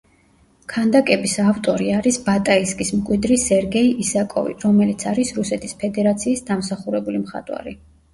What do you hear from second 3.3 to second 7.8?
სერგეი ისაკოვი, რომელიც არის რუსეთის ფედერაციის დამსახურებული მხატვარი.